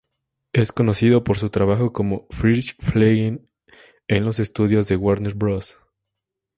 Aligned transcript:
Es 0.51 0.71
conocido 0.71 1.23
por 1.23 1.37
su 1.37 1.51
trabajo 1.51 1.93
con 1.93 2.25
Friz 2.31 2.75
Freleng, 2.79 3.47
en 4.07 4.25
los 4.25 4.39
estudios 4.39 4.87
de 4.87 4.95
Warner 4.95 5.35
Bros. 5.35 5.77